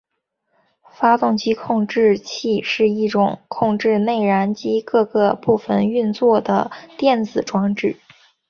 [0.99, 7.97] 发动机控制器是一种控制内燃机各个部分运作的电子装置。